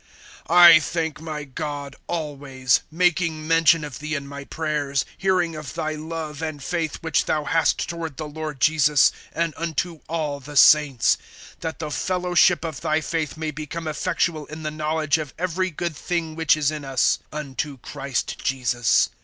[0.49, 5.93] (4)I thank my God always, making mention of thee in my prayers, (5)hearing of thy
[5.93, 11.19] love and faith, which thou hast toward the Lord Jesus, and unto all the saints;
[11.61, 15.95] (6)that the fellowship of thy faith[1:6] may become effectual in the knowledge of every good
[15.95, 19.09] thing which is in us, unto Christ Jesus.